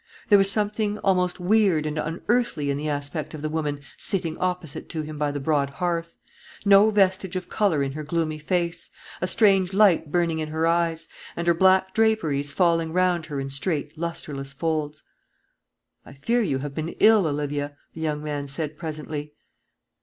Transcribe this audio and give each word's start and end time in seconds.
There 0.29 0.37
was 0.39 0.49
something 0.49 0.97
almost 1.03 1.39
weird 1.39 1.85
and 1.85 1.99
unearthly 1.99 2.71
in 2.71 2.77
the 2.77 2.89
aspect 2.89 3.35
of 3.35 3.43
the 3.43 3.49
woman 3.49 3.81
sitting 3.97 4.35
opposite 4.39 4.89
to 4.89 5.03
him 5.03 5.19
by 5.19 5.29
the 5.29 5.39
broad 5.39 5.69
hearth: 5.69 6.15
no 6.65 6.89
vestige 6.89 7.35
of 7.35 7.49
colour 7.49 7.83
in 7.83 7.91
her 7.91 8.01
gloomy 8.01 8.39
face, 8.39 8.89
a 9.21 9.27
strange 9.27 9.73
light 9.73 10.11
burning 10.11 10.39
in 10.39 10.47
her 10.49 10.65
eyes, 10.65 11.07
and 11.35 11.45
her 11.45 11.53
black 11.53 11.93
draperies 11.93 12.51
falling 12.51 12.91
round 12.91 13.27
her 13.27 13.39
in 13.39 13.51
straight, 13.51 13.95
lustreless 13.95 14.53
folds. 14.53 15.03
"I 16.03 16.13
fear 16.13 16.41
you 16.41 16.57
have 16.57 16.73
been 16.73 16.95
ill, 16.99 17.27
Olivia," 17.27 17.77
the 17.93 18.01
young 18.01 18.23
man 18.23 18.47
said, 18.47 18.79
presently. 18.79 19.35